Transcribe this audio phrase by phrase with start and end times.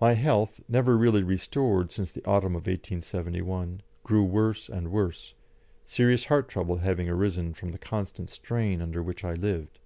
[0.00, 5.34] My health, never really restored since the autumn of 1871, grew worse and worse,
[5.84, 9.78] serious heart trouble having arisen from the constant strain under which I lived.